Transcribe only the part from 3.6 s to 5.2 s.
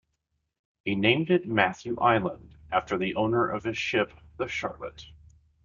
his ship, the Charlotte.